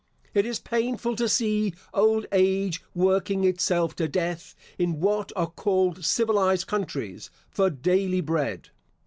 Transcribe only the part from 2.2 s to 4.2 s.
age working itself to